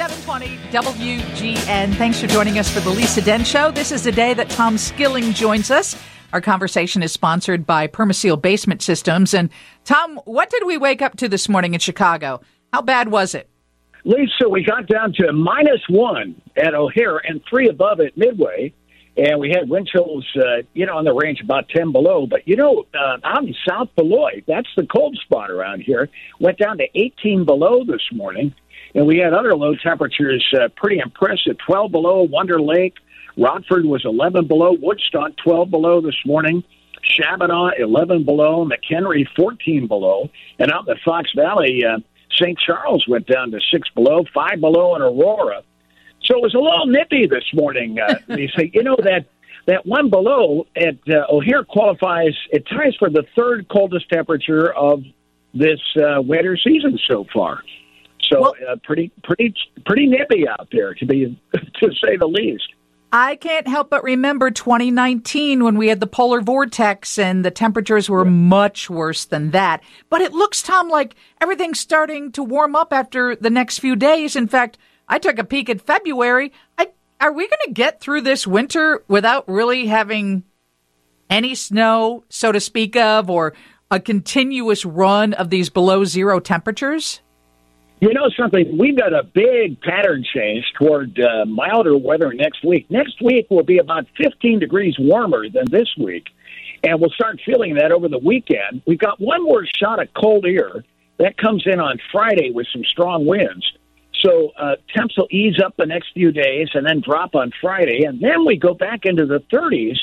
720 0.00 0.56
WGN. 0.72 1.94
Thanks 1.96 2.18
for 2.18 2.26
joining 2.26 2.58
us 2.58 2.70
for 2.70 2.80
the 2.80 2.88
Lisa 2.88 3.20
Dent 3.20 3.46
Show. 3.46 3.70
This 3.70 3.92
is 3.92 4.02
the 4.02 4.10
day 4.10 4.32
that 4.32 4.48
Tom 4.48 4.78
Skilling 4.78 5.34
joins 5.34 5.70
us. 5.70 5.94
Our 6.32 6.40
conversation 6.40 7.02
is 7.02 7.12
sponsored 7.12 7.66
by 7.66 7.86
Permaseal 7.86 8.40
Basement 8.40 8.80
Systems. 8.80 9.34
And 9.34 9.50
Tom, 9.84 10.18
what 10.24 10.48
did 10.48 10.64
we 10.64 10.78
wake 10.78 11.02
up 11.02 11.18
to 11.18 11.28
this 11.28 11.50
morning 11.50 11.74
in 11.74 11.80
Chicago? 11.80 12.40
How 12.72 12.80
bad 12.80 13.08
was 13.08 13.34
it? 13.34 13.50
Lisa, 14.04 14.48
we 14.48 14.64
got 14.64 14.86
down 14.86 15.12
to 15.18 15.34
minus 15.34 15.82
one 15.90 16.40
at 16.56 16.72
O'Hare 16.72 17.18
and 17.18 17.42
three 17.46 17.68
above 17.68 18.00
at 18.00 18.16
Midway. 18.16 18.72
And 19.18 19.38
we 19.38 19.50
had 19.50 19.68
wind 19.68 19.86
chills, 19.88 20.26
uh, 20.34 20.62
you 20.72 20.86
know, 20.86 20.96
on 20.96 21.04
the 21.04 21.12
range 21.12 21.42
about 21.42 21.68
10 21.68 21.92
below. 21.92 22.26
But, 22.26 22.48
you 22.48 22.56
know, 22.56 22.86
uh, 22.94 23.18
out 23.22 23.44
in 23.44 23.54
South 23.68 23.94
Beloit, 23.96 24.44
that's 24.46 24.68
the 24.78 24.86
cold 24.86 25.18
spot 25.22 25.50
around 25.50 25.82
here, 25.82 26.08
went 26.38 26.56
down 26.56 26.78
to 26.78 26.86
18 26.94 27.44
below 27.44 27.84
this 27.84 28.08
morning. 28.12 28.54
And 28.94 29.06
we 29.06 29.18
had 29.18 29.32
other 29.32 29.54
low 29.54 29.74
temperatures 29.76 30.44
uh, 30.54 30.68
pretty 30.76 30.98
impressive 30.98 31.56
12 31.66 31.92
below 31.92 32.22
Wonder 32.22 32.60
Lake. 32.60 32.94
Rockford 33.36 33.84
was 33.84 34.02
11 34.04 34.46
below. 34.46 34.72
Woodstock 34.72 35.32
12 35.44 35.70
below 35.70 36.00
this 36.00 36.16
morning. 36.26 36.64
Shabbona 37.18 37.78
11 37.78 38.24
below. 38.24 38.66
McHenry 38.68 39.26
14 39.36 39.86
below. 39.86 40.28
And 40.58 40.72
out 40.72 40.88
in 40.88 40.94
the 40.94 41.00
Fox 41.04 41.30
Valley, 41.36 41.84
uh, 41.84 41.98
St. 42.32 42.58
Charles 42.58 43.04
went 43.08 43.26
down 43.26 43.50
to 43.52 43.60
6 43.72 43.88
below, 43.94 44.24
5 44.32 44.60
below 44.60 44.96
in 44.96 45.02
Aurora. 45.02 45.62
So 46.24 46.36
it 46.36 46.42
was 46.42 46.54
a 46.54 46.58
little 46.58 46.86
nippy 46.86 47.26
this 47.26 47.44
morning. 47.54 47.98
Uh, 47.98 48.14
they 48.28 48.50
say, 48.56 48.70
you 48.72 48.82
know, 48.82 48.96
that 49.02 49.26
that 49.66 49.86
one 49.86 50.10
below 50.10 50.66
at 50.74 50.96
uh, 51.08 51.26
O'Hare 51.30 51.64
qualifies, 51.64 52.34
it 52.50 52.66
ties 52.66 52.96
for 52.98 53.10
the 53.10 53.24
third 53.36 53.68
coldest 53.68 54.08
temperature 54.08 54.72
of 54.72 55.04
this 55.54 55.80
uh, 55.96 56.20
winter 56.22 56.56
season 56.56 56.98
so 57.06 57.26
far. 57.32 57.62
So 58.30 58.40
well, 58.40 58.54
uh, 58.68 58.76
pretty, 58.84 59.10
pretty, 59.24 59.54
pretty 59.86 60.06
nippy 60.06 60.46
out 60.46 60.68
there 60.72 60.94
to 60.94 61.06
be, 61.06 61.40
to 61.52 61.90
say 62.02 62.16
the 62.16 62.28
least. 62.28 62.68
I 63.12 63.34
can't 63.36 63.66
help 63.66 63.90
but 63.90 64.04
remember 64.04 64.52
2019 64.52 65.64
when 65.64 65.76
we 65.76 65.88
had 65.88 65.98
the 65.98 66.06
polar 66.06 66.40
vortex 66.40 67.18
and 67.18 67.44
the 67.44 67.50
temperatures 67.50 68.08
were 68.08 68.24
much 68.24 68.88
worse 68.88 69.24
than 69.24 69.50
that. 69.50 69.82
But 70.08 70.20
it 70.20 70.32
looks, 70.32 70.62
Tom, 70.62 70.88
like 70.88 71.16
everything's 71.40 71.80
starting 71.80 72.30
to 72.32 72.44
warm 72.44 72.76
up 72.76 72.92
after 72.92 73.34
the 73.34 73.50
next 73.50 73.80
few 73.80 73.96
days. 73.96 74.36
In 74.36 74.46
fact, 74.46 74.78
I 75.08 75.18
took 75.18 75.40
a 75.40 75.44
peek 75.44 75.68
at 75.68 75.80
February. 75.80 76.52
I, 76.78 76.92
are 77.20 77.32
we 77.32 77.48
going 77.48 77.58
to 77.64 77.72
get 77.72 78.00
through 78.00 78.20
this 78.20 78.46
winter 78.46 79.02
without 79.08 79.48
really 79.48 79.86
having 79.86 80.44
any 81.28 81.56
snow, 81.56 82.22
so 82.28 82.52
to 82.52 82.60
speak 82.60 82.94
of, 82.94 83.28
or 83.28 83.54
a 83.90 83.98
continuous 83.98 84.84
run 84.84 85.34
of 85.34 85.50
these 85.50 85.68
below 85.68 86.04
zero 86.04 86.38
temperatures? 86.38 87.22
You 88.00 88.14
know 88.14 88.30
something? 88.34 88.78
We've 88.78 88.96
got 88.96 89.12
a 89.12 89.22
big 89.22 89.78
pattern 89.82 90.24
change 90.34 90.64
toward 90.78 91.20
uh, 91.20 91.44
milder 91.44 91.98
weather 91.98 92.32
next 92.32 92.64
week. 92.64 92.90
Next 92.90 93.20
week 93.20 93.46
will 93.50 93.62
be 93.62 93.76
about 93.76 94.06
15 94.16 94.58
degrees 94.58 94.96
warmer 94.98 95.50
than 95.50 95.66
this 95.70 95.88
week, 95.98 96.28
and 96.82 96.98
we'll 96.98 97.10
start 97.10 97.40
feeling 97.44 97.74
that 97.74 97.92
over 97.92 98.08
the 98.08 98.18
weekend. 98.18 98.80
We've 98.86 98.98
got 98.98 99.20
one 99.20 99.44
more 99.44 99.66
shot 99.66 100.00
of 100.00 100.08
cold 100.14 100.46
air 100.46 100.82
that 101.18 101.36
comes 101.36 101.64
in 101.66 101.78
on 101.78 101.98
Friday 102.10 102.50
with 102.52 102.66
some 102.72 102.84
strong 102.84 103.26
winds. 103.26 103.70
So 104.24 104.52
uh, 104.56 104.76
temps 104.96 105.18
will 105.18 105.28
ease 105.30 105.60
up 105.62 105.74
the 105.76 105.84
next 105.84 106.12
few 106.14 106.32
days 106.32 106.68
and 106.72 106.86
then 106.86 107.02
drop 107.02 107.34
on 107.34 107.52
Friday, 107.60 108.04
and 108.04 108.18
then 108.18 108.46
we 108.46 108.56
go 108.56 108.72
back 108.72 109.04
into 109.04 109.26
the 109.26 109.40
30s. 109.52 109.98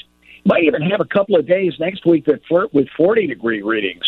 Might 0.46 0.66
even 0.66 0.84
have 0.84 1.02
a 1.02 1.06
couple 1.06 1.36
of 1.36 1.48
days 1.48 1.74
next 1.80 2.06
week 2.06 2.26
that 2.26 2.46
flirt 2.46 2.72
with 2.76 2.90
40 2.96 3.26
degree 3.26 3.64
readings. 3.64 4.06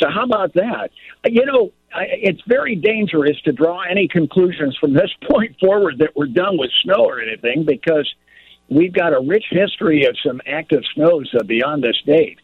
So 0.00 0.08
how 0.08 0.24
about 0.24 0.54
that? 0.54 0.90
You 1.26 1.44
know, 1.44 1.72
it's 1.94 2.40
very 2.46 2.76
dangerous 2.76 3.40
to 3.44 3.52
draw 3.52 3.82
any 3.82 4.08
conclusions 4.08 4.76
from 4.80 4.94
this 4.94 5.10
point 5.30 5.56
forward 5.60 5.98
that 5.98 6.16
we're 6.16 6.26
done 6.26 6.58
with 6.58 6.70
snow 6.82 7.04
or 7.04 7.20
anything 7.20 7.64
because 7.66 8.08
we've 8.68 8.92
got 8.92 9.12
a 9.12 9.20
rich 9.20 9.44
history 9.50 10.06
of 10.06 10.16
some 10.24 10.40
active 10.46 10.82
snows 10.94 11.30
uh, 11.38 11.42
beyond 11.42 11.82
this 11.82 12.00
date. 12.06 12.38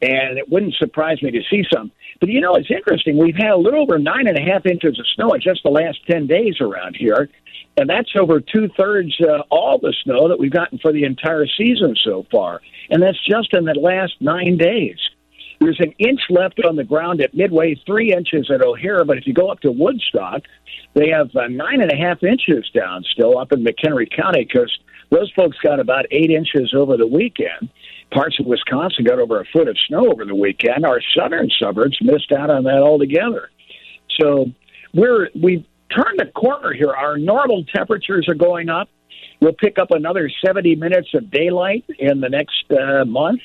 And 0.00 0.38
it 0.38 0.48
wouldn't 0.48 0.74
surprise 0.74 1.20
me 1.22 1.32
to 1.32 1.40
see 1.50 1.64
some. 1.72 1.90
But 2.20 2.28
you 2.28 2.40
know, 2.40 2.54
it's 2.54 2.70
interesting. 2.70 3.18
We've 3.18 3.36
had 3.36 3.50
a 3.50 3.56
little 3.56 3.82
over 3.82 3.98
nine 3.98 4.28
and 4.28 4.38
a 4.38 4.42
half 4.42 4.66
inches 4.66 4.98
of 4.98 5.06
snow 5.14 5.32
in 5.32 5.40
just 5.40 5.62
the 5.64 5.70
last 5.70 5.98
10 6.08 6.26
days 6.26 6.60
around 6.60 6.96
here. 6.96 7.28
And 7.76 7.88
that's 7.88 8.10
over 8.18 8.40
two 8.40 8.68
thirds 8.76 9.16
uh, 9.20 9.42
all 9.50 9.78
the 9.78 9.94
snow 10.04 10.28
that 10.28 10.38
we've 10.38 10.52
gotten 10.52 10.78
for 10.78 10.92
the 10.92 11.04
entire 11.04 11.46
season 11.46 11.94
so 11.96 12.26
far. 12.30 12.60
And 12.90 13.02
that's 13.02 13.18
just 13.24 13.54
in 13.54 13.64
the 13.64 13.74
last 13.74 14.14
nine 14.20 14.56
days. 14.56 14.98
There's 15.68 15.80
an 15.80 15.92
inch 15.98 16.22
left 16.30 16.64
on 16.66 16.76
the 16.76 16.84
ground 16.84 17.20
at 17.20 17.34
Midway, 17.34 17.74
three 17.84 18.10
inches 18.10 18.50
at 18.50 18.62
O'Hare. 18.62 19.04
But 19.04 19.18
if 19.18 19.26
you 19.26 19.34
go 19.34 19.50
up 19.50 19.60
to 19.60 19.70
Woodstock, 19.70 20.44
they 20.94 21.10
have 21.10 21.28
uh, 21.36 21.48
nine 21.48 21.82
and 21.82 21.92
a 21.92 21.94
half 21.94 22.22
inches 22.22 22.70
down 22.74 23.04
still 23.12 23.36
up 23.36 23.52
in 23.52 23.62
McHenry 23.62 24.10
County 24.10 24.48
because 24.50 24.74
those 25.10 25.30
folks 25.36 25.58
got 25.62 25.78
about 25.78 26.06
eight 26.10 26.30
inches 26.30 26.72
over 26.74 26.96
the 26.96 27.06
weekend. 27.06 27.68
Parts 28.10 28.40
of 28.40 28.46
Wisconsin 28.46 29.04
got 29.04 29.18
over 29.18 29.42
a 29.42 29.44
foot 29.52 29.68
of 29.68 29.76
snow 29.86 30.10
over 30.10 30.24
the 30.24 30.34
weekend. 30.34 30.86
Our 30.86 31.02
southern 31.14 31.50
suburbs 31.60 31.98
missed 32.00 32.32
out 32.32 32.48
on 32.48 32.64
that 32.64 32.78
altogether. 32.78 33.50
So 34.18 34.46
we're 34.94 35.28
we've 35.34 35.66
turned 35.94 36.18
the 36.18 36.32
corner 36.34 36.72
here. 36.72 36.94
Our 36.94 37.18
normal 37.18 37.66
temperatures 37.76 38.26
are 38.26 38.34
going 38.34 38.70
up. 38.70 38.88
We'll 39.42 39.52
pick 39.52 39.78
up 39.78 39.90
another 39.90 40.30
70 40.42 40.76
minutes 40.76 41.08
of 41.12 41.30
daylight 41.30 41.84
in 41.98 42.22
the 42.22 42.30
next 42.30 42.64
uh, 42.70 43.04
month. 43.04 43.40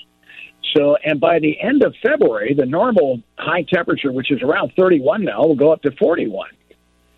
So, 0.76 0.96
and 1.04 1.20
by 1.20 1.40
the 1.40 1.60
end 1.60 1.84
of 1.84 1.94
February, 2.02 2.54
the 2.54 2.66
normal 2.66 3.22
high 3.38 3.64
temperature, 3.64 4.12
which 4.12 4.32
is 4.32 4.42
around 4.42 4.74
31 4.76 5.24
now, 5.24 5.46
will 5.46 5.56
go 5.56 5.72
up 5.72 5.82
to 5.84 5.92
41. 5.92 6.50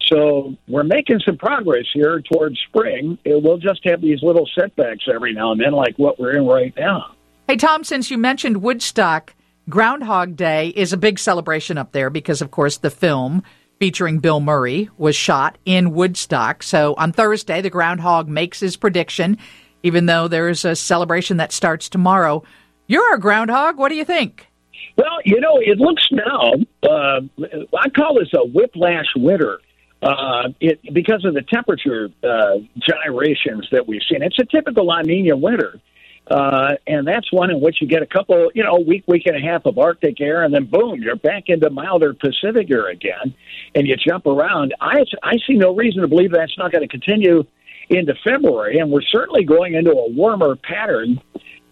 So 0.07 0.55
we're 0.67 0.83
making 0.83 1.21
some 1.25 1.37
progress 1.37 1.85
here 1.93 2.21
towards 2.21 2.59
spring. 2.67 3.17
We'll 3.25 3.57
just 3.57 3.83
have 3.85 4.01
these 4.01 4.21
little 4.21 4.47
setbacks 4.53 5.05
every 5.11 5.33
now 5.33 5.51
and 5.51 5.61
then, 5.61 5.71
like 5.71 5.97
what 5.97 6.19
we're 6.19 6.35
in 6.35 6.45
right 6.45 6.73
now. 6.77 7.15
Hey, 7.47 7.55
Tom, 7.55 7.83
since 7.83 8.11
you 8.11 8.17
mentioned 8.17 8.61
Woodstock, 8.61 9.33
Groundhog 9.69 10.35
Day 10.35 10.69
is 10.69 10.93
a 10.93 10.97
big 10.97 11.17
celebration 11.17 11.77
up 11.77 11.91
there 11.91 12.09
because, 12.09 12.41
of 12.41 12.51
course, 12.51 12.77
the 12.77 12.91
film 12.91 13.41
featuring 13.79 14.19
Bill 14.19 14.39
Murray 14.39 14.89
was 14.97 15.15
shot 15.15 15.57
in 15.65 15.93
Woodstock. 15.93 16.61
So 16.61 16.93
on 16.97 17.11
Thursday, 17.11 17.61
the 17.61 17.69
groundhog 17.69 18.27
makes 18.27 18.59
his 18.59 18.77
prediction, 18.77 19.37
even 19.81 20.05
though 20.05 20.27
there's 20.27 20.65
a 20.65 20.75
celebration 20.75 21.37
that 21.37 21.51
starts 21.51 21.89
tomorrow. 21.89 22.43
You're 22.87 23.15
a 23.15 23.19
groundhog. 23.19 23.77
What 23.77 23.89
do 23.89 23.95
you 23.95 24.05
think? 24.05 24.47
Well, 24.97 25.19
you 25.25 25.39
know, 25.41 25.59
it 25.59 25.77
looks 25.77 26.07
now, 26.11 26.53
uh, 26.83 27.21
I 27.77 27.89
call 27.89 28.15
this 28.19 28.29
a 28.33 28.45
whiplash 28.45 29.07
winter. 29.15 29.59
Uh, 30.01 30.49
it 30.59 30.79
because 30.93 31.25
of 31.25 31.33
the 31.33 31.41
temperature 31.41 32.09
uh, 32.23 32.57
gyrations 32.79 33.67
that 33.71 33.87
we've 33.87 34.03
seen. 34.09 34.21
It's 34.21 34.37
a 34.37 34.45
typical 34.45 34.85
La 34.85 35.01
Nina 35.01 35.35
winter, 35.35 35.79
uh, 36.29 36.73
and 36.85 37.07
that's 37.07 37.31
one 37.31 37.49
in 37.49 37.59
which 37.59 37.81
you 37.81 37.87
get 37.87 38.03
a 38.03 38.05
couple, 38.05 38.51
you 38.53 38.63
know, 38.63 38.77
week, 38.85 39.05
week 39.07 39.23
and 39.25 39.35
a 39.35 39.39
half 39.39 39.65
of 39.65 39.79
Arctic 39.79 40.21
air, 40.21 40.43
and 40.43 40.53
then 40.53 40.65
boom, 40.65 41.01
you're 41.01 41.15
back 41.15 41.45
into 41.47 41.69
milder 41.71 42.13
Pacific 42.13 42.69
air 42.69 42.89
again, 42.89 43.33
and 43.73 43.87
you 43.87 43.95
jump 43.95 44.27
around. 44.27 44.75
I 44.79 45.05
I 45.23 45.37
see 45.47 45.55
no 45.55 45.73
reason 45.73 46.01
to 46.01 46.07
believe 46.07 46.31
that's 46.31 46.57
not 46.57 46.71
going 46.71 46.87
to 46.87 46.87
continue 46.87 47.45
into 47.89 48.13
February, 48.23 48.79
and 48.79 48.91
we're 48.91 49.01
certainly 49.01 49.43
going 49.43 49.73
into 49.73 49.91
a 49.91 50.09
warmer 50.11 50.55
pattern 50.55 51.21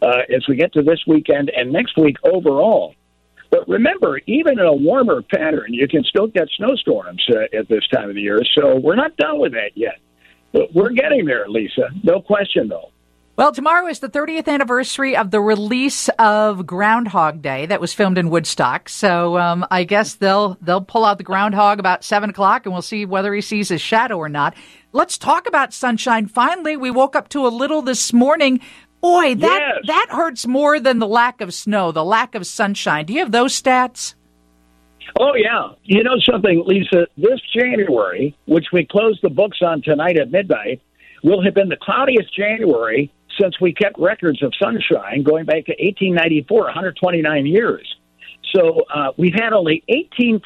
uh, 0.04 0.22
as 0.36 0.46
we 0.48 0.56
get 0.56 0.74
to 0.74 0.82
this 0.82 1.00
weekend 1.08 1.52
and 1.56 1.72
next 1.72 1.98
week 1.98 2.18
overall. 2.24 2.96
But 3.50 3.68
remember, 3.70 4.20
even 4.26 4.60
in 4.60 4.66
a 4.66 4.74
warmer 4.74 5.22
pattern, 5.22 5.74
you 5.74 5.88
can 5.88 6.04
still 6.04 6.28
get 6.28 6.48
snowstorms 6.58 7.24
uh, 7.30 7.58
at 7.58 7.70
this 7.70 7.88
time 7.94 8.10
of 8.10 8.16
the 8.16 8.22
year. 8.22 8.42
So 8.56 8.78
we're 8.78 8.96
not 8.96 9.16
done 9.18 9.40
with 9.40 9.52
that 9.54 9.72
yet. 9.76 10.00
But 10.52 10.74
we're 10.74 10.92
getting 10.92 11.26
there, 11.26 11.48
Lisa. 11.48 11.90
No 12.04 12.22
question, 12.22 12.68
though. 12.68 12.90
Well, 13.36 13.52
tomorrow 13.52 13.88
is 13.88 13.98
the 13.98 14.10
30th 14.10 14.48
anniversary 14.48 15.18
of 15.18 15.32
the 15.32 15.42
release 15.42 16.08
of 16.20 16.68
Groundhog 16.68 17.42
Day 17.42 17.66
that 17.66 17.82
was 17.82 17.92
filmed 17.92 18.20
in 18.20 18.30
Woodstock. 18.30 18.90
So 18.90 19.40
um, 19.40 19.66
I 19.72 19.86
guess 19.86 20.16
they'll 20.16 20.56
they'll 20.62 20.84
pull 20.84 21.04
out 21.04 21.18
the 21.18 21.24
groundhog 21.24 21.80
about 21.80 22.04
seven 22.04 22.30
o'clock, 22.30 22.68
and 22.68 22.74
we'll 22.74 22.84
see 22.84 23.06
whether 23.06 23.34
he 23.34 23.42
sees 23.42 23.70
his 23.70 23.82
shadow 23.82 24.18
or 24.18 24.30
not. 24.30 24.56
Let's 24.92 25.18
talk 25.18 25.48
about 25.48 25.74
sunshine. 25.74 26.28
Finally, 26.28 26.78
we 26.78 26.92
woke 26.92 27.16
up 27.16 27.28
to 27.30 27.48
a 27.48 27.50
little 27.50 27.82
this 27.82 28.14
morning. 28.14 28.60
Boy, 29.04 29.36
that 29.36 29.62
yes. 29.76 29.84
that 29.88 30.08
hurts 30.12 30.48
more 30.48 30.80
than 30.80 31.00
the 31.00 31.08
lack 31.08 31.42
of 31.42 31.54
snow, 31.54 31.92
the 31.92 32.06
lack 32.06 32.36
of 32.36 32.48
sunshine. 32.48 33.06
Do 33.06 33.12
you 33.12 33.20
have 33.20 33.34
those 33.34 33.62
stats? 33.62 34.16
Oh 35.20 35.34
yeah. 35.36 35.74
You 35.84 36.04
know 36.04 36.16
something, 36.26 36.64
Lisa, 36.66 37.08
this 37.18 37.42
January, 37.54 38.34
which 38.46 38.68
we 38.72 38.88
close 38.90 39.20
the 39.22 39.30
books 39.30 39.58
on 39.62 39.82
tonight 39.82 40.18
at 40.18 40.32
midnight, 40.32 40.82
will 41.22 41.44
have 41.44 41.54
been 41.54 41.68
the 41.68 41.76
cloudiest 41.76 42.34
January 42.34 43.12
since 43.38 43.60
we 43.60 43.74
kept 43.74 44.00
records 44.00 44.42
of 44.42 44.54
sunshine 44.58 45.24
going 45.24 45.44
back 45.44 45.66
to 45.66 45.72
1894, 45.72 46.62
129 46.64 47.46
years. 47.46 47.96
So 48.56 48.84
uh, 48.94 49.12
we've 49.18 49.34
had 49.34 49.52
only 49.52 49.84
18% 49.90 50.40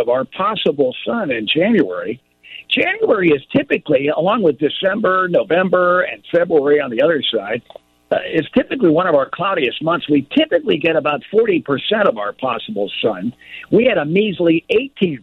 of 0.00 0.08
our 0.08 0.24
possible 0.24 0.96
sun 1.06 1.30
in 1.30 1.46
January. 1.46 2.20
January 2.68 3.28
is 3.28 3.42
typically, 3.54 4.08
along 4.08 4.42
with 4.42 4.58
December, 4.58 5.28
November, 5.28 6.02
and 6.02 6.24
February 6.32 6.80
on 6.80 6.90
the 6.90 7.02
other 7.02 7.22
side, 7.32 7.62
uh, 8.10 8.16
is 8.32 8.46
typically 8.56 8.90
one 8.90 9.06
of 9.06 9.14
our 9.14 9.28
cloudiest 9.32 9.82
months. 9.82 10.08
We 10.08 10.28
typically 10.36 10.78
get 10.78 10.96
about 10.96 11.22
40% 11.32 11.62
of 12.08 12.18
our 12.18 12.32
possible 12.32 12.90
sun. 13.00 13.32
We 13.70 13.84
had 13.84 13.98
a 13.98 14.04
measly 14.04 14.64
18% 14.72 15.20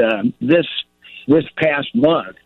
um, 0.00 0.34
this 0.40 0.66
this 1.28 1.44
past 1.58 1.94
month. 1.94 2.36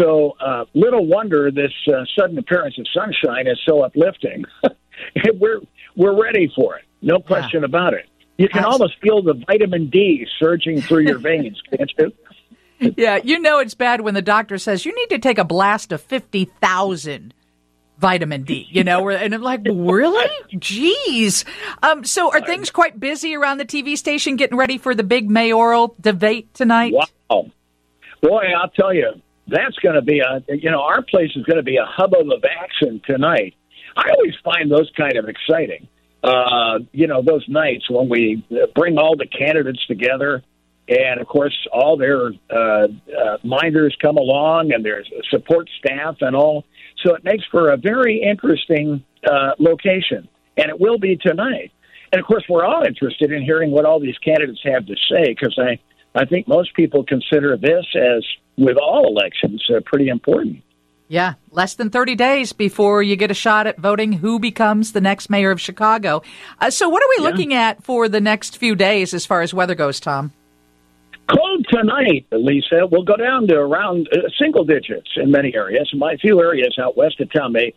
So, 0.00 0.36
uh, 0.40 0.64
little 0.74 1.06
wonder 1.06 1.50
this 1.50 1.72
uh, 1.86 2.04
sudden 2.18 2.38
appearance 2.38 2.78
of 2.78 2.86
sunshine 2.94 3.46
is 3.46 3.60
so 3.68 3.82
uplifting. 3.82 4.44
we're 5.34 5.60
we're 5.96 6.20
ready 6.20 6.50
for 6.56 6.76
it, 6.76 6.84
no 7.02 7.18
question 7.20 7.60
yeah. 7.60 7.66
about 7.66 7.94
it. 7.94 8.08
You 8.38 8.48
can 8.48 8.64
Absolutely. 8.64 8.72
almost 8.72 9.00
feel 9.02 9.22
the 9.22 9.44
vitamin 9.46 9.90
D 9.90 10.26
surging 10.40 10.80
through 10.80 11.02
your 11.02 11.18
veins, 11.20 11.60
can't 11.70 11.92
you? 11.98 12.92
Yeah, 12.96 13.20
you 13.22 13.38
know 13.38 13.58
it's 13.58 13.74
bad 13.74 14.00
when 14.00 14.14
the 14.14 14.22
doctor 14.22 14.58
says 14.58 14.84
you 14.84 14.94
need 14.96 15.10
to 15.10 15.18
take 15.18 15.38
a 15.38 15.44
blast 15.44 15.92
of 15.92 16.00
fifty 16.00 16.46
thousand 16.46 17.34
vitamin 17.98 18.42
D, 18.42 18.66
you 18.70 18.84
know, 18.84 19.08
and 19.10 19.34
I'm 19.34 19.42
like, 19.42 19.60
really? 19.64 20.28
Jeez. 20.54 21.44
Um, 21.82 22.04
so 22.04 22.32
are 22.32 22.40
things 22.40 22.70
quite 22.70 22.98
busy 22.98 23.36
around 23.36 23.58
the 23.58 23.64
TV 23.64 23.96
station 23.96 24.36
getting 24.36 24.56
ready 24.56 24.78
for 24.78 24.94
the 24.94 25.04
big 25.04 25.30
mayoral 25.30 25.94
debate 26.00 26.52
tonight? 26.54 26.92
Wow. 26.92 27.50
Boy, 28.22 28.44
I'll 28.56 28.70
tell 28.70 28.94
you, 28.94 29.20
that's 29.48 29.76
going 29.76 29.96
to 29.96 30.02
be 30.02 30.20
a, 30.20 30.42
you 30.54 30.70
know, 30.70 30.82
our 30.82 31.02
place 31.02 31.30
is 31.36 31.44
going 31.44 31.56
to 31.56 31.62
be 31.62 31.76
a 31.76 31.84
hubbub 31.84 32.30
of 32.30 32.44
action 32.44 33.00
tonight. 33.04 33.54
I 33.96 34.10
always 34.10 34.34
find 34.44 34.70
those 34.70 34.90
kind 34.96 35.16
of 35.16 35.28
exciting. 35.28 35.88
Uh, 36.22 36.78
you 36.92 37.08
know, 37.08 37.20
those 37.22 37.44
nights 37.48 37.90
when 37.90 38.08
we 38.08 38.44
bring 38.74 38.96
all 38.96 39.16
the 39.16 39.26
candidates 39.26 39.84
together, 39.86 40.42
and 40.88 41.20
of 41.20 41.26
course, 41.26 41.56
all 41.72 41.96
their 41.96 42.28
uh, 42.50 42.56
uh, 42.56 42.86
minders 43.42 43.96
come 44.00 44.16
along, 44.16 44.72
and 44.72 44.84
there's 44.84 45.10
support 45.30 45.68
staff 45.78 46.16
and 46.20 46.36
all. 46.36 46.64
So 47.02 47.14
it 47.14 47.24
makes 47.24 47.44
for 47.50 47.70
a 47.70 47.76
very 47.76 48.22
interesting 48.22 49.04
uh, 49.28 49.52
location, 49.58 50.28
and 50.56 50.68
it 50.68 50.80
will 50.80 50.98
be 50.98 51.16
tonight. 51.16 51.72
And 52.12 52.20
of 52.20 52.26
course, 52.26 52.44
we're 52.48 52.64
all 52.64 52.84
interested 52.84 53.32
in 53.32 53.42
hearing 53.42 53.70
what 53.70 53.84
all 53.84 53.98
these 53.98 54.18
candidates 54.18 54.60
have 54.64 54.86
to 54.86 54.94
say 55.10 55.34
because 55.34 55.58
I, 55.58 55.78
I 56.18 56.26
think 56.26 56.46
most 56.46 56.74
people 56.74 57.04
consider 57.04 57.56
this, 57.56 57.86
as 57.96 58.24
with 58.58 58.76
all 58.76 59.06
elections, 59.06 59.64
uh, 59.74 59.80
pretty 59.84 60.08
important. 60.08 60.62
Yeah, 61.08 61.34
less 61.50 61.74
than 61.74 61.90
30 61.90 62.14
days 62.14 62.52
before 62.52 63.02
you 63.02 63.16
get 63.16 63.30
a 63.30 63.34
shot 63.34 63.66
at 63.66 63.78
voting 63.78 64.12
who 64.12 64.38
becomes 64.38 64.92
the 64.92 65.00
next 65.00 65.28
mayor 65.28 65.50
of 65.50 65.60
Chicago. 65.60 66.22
Uh, 66.58 66.70
so, 66.70 66.88
what 66.88 67.02
are 67.02 67.08
we 67.08 67.24
yeah. 67.24 67.30
looking 67.30 67.54
at 67.54 67.82
for 67.82 68.08
the 68.08 68.20
next 68.20 68.56
few 68.56 68.74
days 68.74 69.12
as 69.12 69.26
far 69.26 69.42
as 69.42 69.52
weather 69.52 69.74
goes, 69.74 70.00
Tom? 70.00 70.32
Tonight, 71.72 72.26
Lisa. 72.32 72.86
We'll 72.90 73.02
go 73.02 73.16
down 73.16 73.46
to 73.46 73.54
around 73.54 74.06
uh, 74.12 74.28
single 74.38 74.62
digits 74.62 75.08
in 75.16 75.30
many 75.30 75.54
areas. 75.54 75.90
My 75.96 76.16
few 76.18 76.38
areas 76.38 76.76
out 76.78 76.98
west 76.98 77.18
of 77.20 77.32
town 77.32 77.52
may 77.52 77.72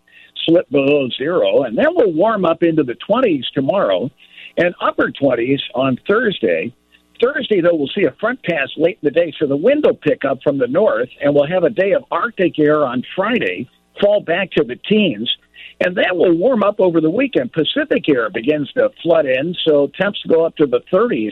slip 0.45 0.69
below 0.69 1.07
zero, 1.17 1.63
and 1.63 1.77
then 1.77 1.87
we'll 1.91 2.11
warm 2.11 2.43
up 2.43 2.61
into 2.61 2.83
the 2.83 2.97
20s 3.09 3.45
tomorrow 3.53 4.11
and 4.57 4.75
upper 4.81 5.11
20s 5.11 5.61
on 5.75 5.97
Thursday. 6.09 6.75
Thursday, 7.23 7.61
though, 7.61 7.73
we'll 7.73 7.87
see 7.95 8.03
a 8.03 8.11
front 8.19 8.43
pass 8.43 8.67
late 8.75 8.99
in 9.01 9.07
the 9.07 9.11
day, 9.11 9.33
so 9.39 9.47
the 9.47 9.55
wind 9.55 9.85
will 9.85 9.95
pick 9.95 10.25
up 10.25 10.39
from 10.43 10.57
the 10.57 10.67
north, 10.67 11.09
and 11.21 11.33
we'll 11.33 11.47
have 11.47 11.63
a 11.63 11.69
day 11.69 11.93
of 11.93 12.03
Arctic 12.11 12.59
air 12.59 12.85
on 12.85 13.01
Friday, 13.15 13.69
fall 14.01 14.19
back 14.19 14.51
to 14.57 14.65
the 14.65 14.75
teens, 14.75 15.33
and 15.79 15.95
that 15.95 16.17
will 16.17 16.35
warm 16.37 16.63
up 16.63 16.81
over 16.81 16.99
the 16.99 17.09
weekend. 17.09 17.53
Pacific 17.53 18.09
air 18.09 18.29
begins 18.29 18.69
to 18.73 18.89
flood 19.01 19.25
in, 19.25 19.55
so 19.65 19.89
temps 19.97 20.21
go 20.27 20.45
up 20.45 20.57
to 20.57 20.65
the 20.65 20.81
30s 20.91 21.31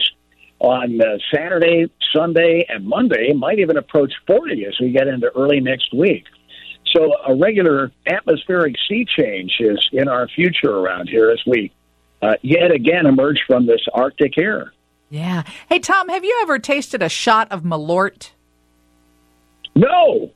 on 0.60 1.00
uh, 1.00 1.18
Saturday, 1.34 1.90
Sunday, 2.14 2.66
and 2.68 2.86
Monday, 2.86 3.32
might 3.32 3.58
even 3.58 3.76
approach 3.76 4.12
40 4.26 4.64
as 4.66 4.74
we 4.80 4.92
get 4.92 5.08
into 5.08 5.30
early 5.36 5.60
next 5.60 5.92
week. 5.94 6.24
So 6.94 7.12
a 7.26 7.34
regular 7.34 7.90
atmospheric 8.06 8.76
sea 8.88 9.04
change 9.04 9.52
is 9.58 9.88
in 9.92 10.08
our 10.08 10.28
future 10.28 10.70
around 10.70 11.08
here 11.08 11.30
as 11.30 11.40
we 11.46 11.72
uh, 12.22 12.34
yet 12.42 12.70
again 12.70 13.06
emerge 13.06 13.40
from 13.46 13.66
this 13.66 13.80
Arctic 13.92 14.38
air. 14.38 14.72
Yeah. 15.10 15.42
Hey, 15.68 15.80
Tom, 15.80 16.08
have 16.08 16.24
you 16.24 16.38
ever 16.42 16.58
tasted 16.58 17.02
a 17.02 17.08
shot 17.08 17.50
of 17.52 17.62
Malort? 17.62 18.30
No. 19.74 20.30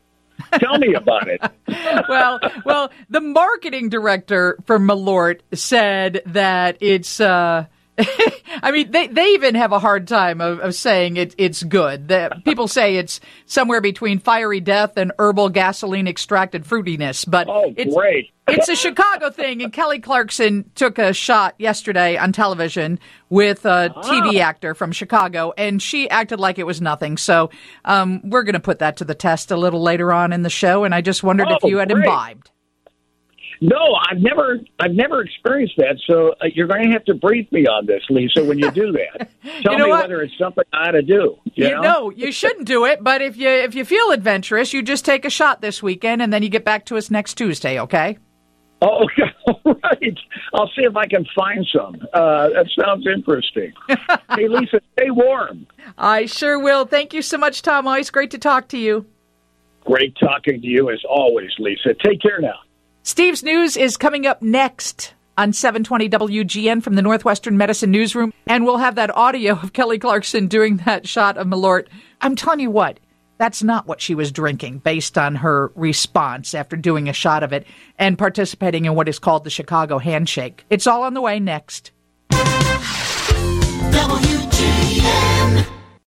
Tell 0.52 0.78
me 0.78 0.94
about 0.94 1.28
it. 1.28 1.40
well, 2.08 2.40
well, 2.64 2.90
the 3.08 3.20
marketing 3.20 3.88
director 3.88 4.58
for 4.66 4.78
Malort 4.78 5.40
said 5.52 6.22
that 6.26 6.78
it's 6.80 7.20
uh, 7.20 7.66
I 8.62 8.70
mean, 8.70 8.90
they, 8.90 9.06
they 9.06 9.34
even 9.34 9.54
have 9.54 9.72
a 9.72 9.78
hard 9.78 10.08
time 10.08 10.40
of, 10.40 10.60
of 10.60 10.74
saying 10.74 11.16
it, 11.16 11.34
it's 11.38 11.62
good. 11.62 12.08
The, 12.08 12.40
people 12.44 12.68
say 12.68 12.96
it's 12.96 13.20
somewhere 13.46 13.80
between 13.80 14.18
fiery 14.18 14.60
death 14.60 14.96
and 14.96 15.12
herbal 15.18 15.50
gasoline 15.50 16.08
extracted 16.08 16.64
fruitiness. 16.64 17.28
But 17.28 17.48
oh, 17.48 17.72
it's, 17.76 17.94
great. 17.94 18.30
it's 18.48 18.68
a 18.68 18.76
Chicago 18.76 19.30
thing. 19.30 19.62
And 19.62 19.72
Kelly 19.72 20.00
Clarkson 20.00 20.70
took 20.74 20.98
a 20.98 21.12
shot 21.12 21.54
yesterday 21.58 22.16
on 22.16 22.32
television 22.32 22.98
with 23.28 23.64
a 23.64 23.90
TV 23.96 24.40
ah. 24.40 24.46
actor 24.48 24.74
from 24.74 24.92
Chicago, 24.92 25.52
and 25.56 25.82
she 25.82 26.08
acted 26.10 26.40
like 26.40 26.58
it 26.58 26.66
was 26.66 26.80
nothing. 26.80 27.16
So 27.16 27.50
um, 27.84 28.20
we're 28.24 28.44
going 28.44 28.54
to 28.54 28.60
put 28.60 28.80
that 28.80 28.96
to 28.98 29.04
the 29.04 29.14
test 29.14 29.50
a 29.50 29.56
little 29.56 29.82
later 29.82 30.12
on 30.12 30.32
in 30.32 30.42
the 30.42 30.50
show. 30.50 30.84
And 30.84 30.94
I 30.94 31.00
just 31.00 31.22
wondered 31.22 31.48
oh, 31.50 31.56
if 31.56 31.64
you 31.64 31.78
had 31.78 31.90
great. 31.90 32.04
imbibed. 32.04 32.50
No, 33.60 33.98
I've 34.08 34.18
never, 34.18 34.60
I've 34.78 34.92
never 34.92 35.22
experienced 35.22 35.74
that. 35.78 35.98
So 36.06 36.34
uh, 36.40 36.46
you're 36.54 36.68
going 36.68 36.84
to 36.84 36.90
have 36.90 37.04
to 37.06 37.14
brief 37.14 37.50
me 37.50 37.66
on 37.66 37.86
this, 37.86 38.02
Lisa, 38.08 38.44
when 38.44 38.58
you 38.58 38.70
do 38.70 38.92
that. 38.92 39.30
Tell 39.62 39.72
you 39.72 39.78
know 39.78 39.84
me 39.86 39.90
what? 39.90 40.02
whether 40.02 40.22
it's 40.22 40.36
something 40.38 40.64
I 40.72 40.88
ought 40.88 40.92
to 40.92 41.02
do. 41.02 41.38
You, 41.54 41.68
you 41.68 41.74
know? 41.74 41.80
know? 41.80 42.10
you 42.10 42.30
shouldn't 42.30 42.66
do 42.66 42.84
it. 42.84 43.02
But 43.02 43.20
if 43.20 43.36
you 43.36 43.48
if 43.48 43.74
you 43.74 43.84
feel 43.84 44.10
adventurous, 44.12 44.72
you 44.72 44.82
just 44.82 45.04
take 45.04 45.24
a 45.24 45.30
shot 45.30 45.60
this 45.60 45.82
weekend, 45.82 46.22
and 46.22 46.32
then 46.32 46.42
you 46.42 46.48
get 46.48 46.64
back 46.64 46.84
to 46.86 46.96
us 46.96 47.10
next 47.10 47.34
Tuesday. 47.34 47.80
Okay? 47.80 48.18
Oh, 48.80 49.04
okay. 49.04 49.22
All 49.64 49.74
right. 49.82 50.18
I'll 50.54 50.68
see 50.68 50.82
if 50.82 50.96
I 50.96 51.06
can 51.06 51.26
find 51.34 51.66
some. 51.74 51.96
Uh, 52.14 52.48
that 52.50 52.66
sounds 52.78 53.06
interesting. 53.06 53.72
hey, 53.88 54.48
Lisa, 54.48 54.80
stay 54.92 55.10
warm. 55.10 55.66
I 55.96 56.26
sure 56.26 56.58
will. 56.58 56.84
Thank 56.84 57.12
you 57.12 57.22
so 57.22 57.38
much, 57.38 57.62
Tom. 57.62 57.88
Always 57.88 58.10
great 58.10 58.30
to 58.32 58.38
talk 58.38 58.68
to 58.68 58.78
you. 58.78 59.06
Great 59.84 60.16
talking 60.20 60.60
to 60.60 60.66
you 60.66 60.90
as 60.90 61.02
always, 61.08 61.50
Lisa. 61.58 61.94
Take 62.04 62.20
care 62.20 62.40
now. 62.40 62.60
Steve's 63.08 63.42
News 63.42 63.78
is 63.78 63.96
coming 63.96 64.26
up 64.26 64.42
next 64.42 65.14
on 65.38 65.54
720 65.54 66.10
WGN 66.10 66.82
from 66.82 66.94
the 66.94 67.00
Northwestern 67.00 67.56
Medicine 67.56 67.90
Newsroom. 67.90 68.34
And 68.46 68.66
we'll 68.66 68.76
have 68.76 68.96
that 68.96 69.16
audio 69.16 69.54
of 69.54 69.72
Kelly 69.72 69.98
Clarkson 69.98 70.46
doing 70.46 70.76
that 70.84 71.08
shot 71.08 71.38
of 71.38 71.46
Malort. 71.46 71.86
I'm 72.20 72.36
telling 72.36 72.60
you 72.60 72.70
what, 72.70 73.00
that's 73.38 73.62
not 73.62 73.86
what 73.86 74.02
she 74.02 74.14
was 74.14 74.30
drinking 74.30 74.80
based 74.80 75.16
on 75.16 75.36
her 75.36 75.72
response 75.74 76.52
after 76.52 76.76
doing 76.76 77.08
a 77.08 77.14
shot 77.14 77.42
of 77.42 77.54
it 77.54 77.66
and 77.98 78.18
participating 78.18 78.84
in 78.84 78.94
what 78.94 79.08
is 79.08 79.18
called 79.18 79.44
the 79.44 79.48
Chicago 79.48 79.96
Handshake. 79.96 80.66
It's 80.68 80.86
all 80.86 81.02
on 81.02 81.14
the 81.14 81.22
way 81.22 81.40
next. 81.40 81.92
W- 85.48 85.77